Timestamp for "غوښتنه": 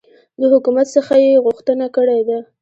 1.45-1.85